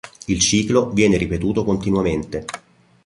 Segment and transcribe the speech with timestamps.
[0.25, 2.45] Il ciclo viene ripetuto continuamente.